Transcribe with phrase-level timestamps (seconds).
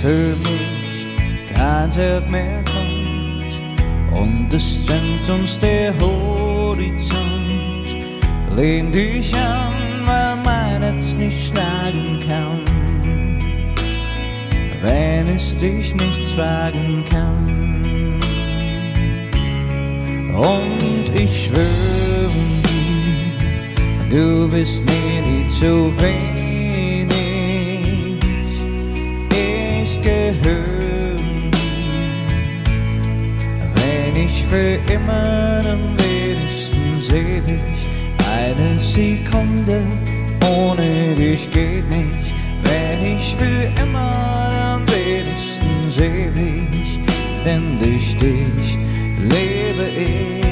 [0.00, 7.18] für mich kein Tag mehr kommt und es trennt uns der Horizont.
[8.54, 9.72] Lehn dich an,
[10.06, 13.40] weil mein Herz nicht schlagen kann,
[14.82, 18.20] wenn es dich nichts fragen kann.
[20.32, 22.30] Und ich schwöre
[24.10, 26.37] dir, du bist mir nie zu wenig.
[34.90, 37.60] Immer am wenigstens ewig.
[38.30, 39.82] Eine Sekunde.
[40.56, 42.32] Ohne dich geht nicht,
[42.64, 47.00] wenn ich für immer am wenigstens ewig,
[47.44, 48.78] denn durch dich
[49.18, 50.47] lebe ich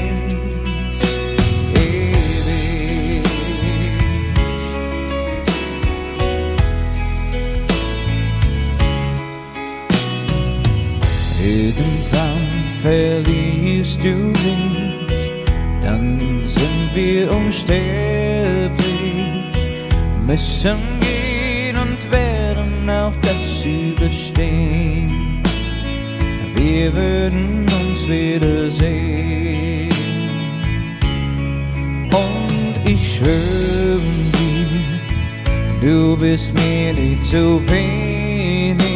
[12.87, 15.43] verlierst du mich,
[15.81, 18.71] dann sind wir unsterblich,
[20.25, 25.43] müssen gehen und werden auch das überstehen.
[26.55, 29.89] Wir würden uns wiedersehen.
[32.09, 33.99] Und ich schwöre
[34.37, 38.87] dir, du bist mir nie zu wenig.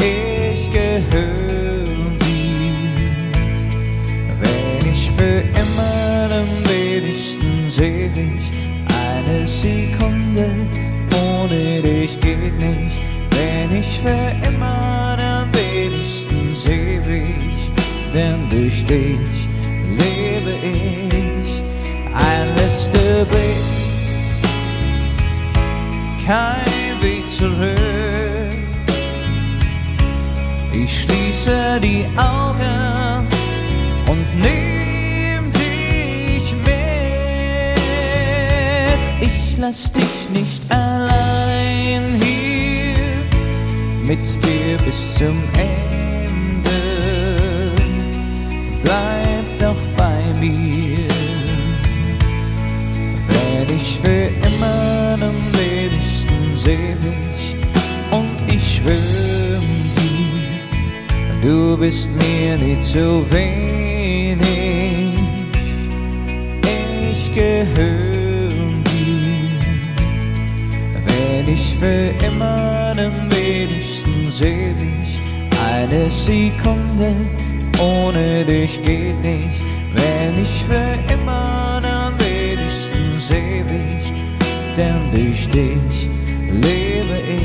[0.00, 0.68] Ich
[8.06, 8.40] ewig.
[8.86, 10.50] Eine Sekunde
[11.24, 17.34] ohne dich geht nicht, wenn ich für immer am wenigstens ewig,
[18.14, 19.48] denn durch dich
[19.98, 21.62] lebe ich.
[22.14, 23.66] Ein letzter Blick,
[26.26, 27.76] kein Weg zurück.
[30.72, 33.26] Ich schließe die Augen
[34.06, 34.85] und nehm
[39.58, 42.94] Lass dich nicht allein hier
[44.02, 46.70] mit dir bis zum Ende.
[48.82, 51.08] Bleib doch bei mir,
[53.28, 57.56] wenn ich für immer am wenigstens ewig
[58.10, 59.62] und ich schwöre
[59.96, 65.18] dir, du bist mir nie zu wenig.
[67.10, 68.15] Ich gehöre
[71.86, 75.20] für immer am wenigstens ewig.
[75.72, 77.14] Eine Sekunde
[77.78, 79.62] ohne dich geht nicht,
[79.94, 84.02] wenn ich für immer am wenigstens ewig,
[84.76, 86.08] denn durch dich
[86.50, 87.35] lebe ich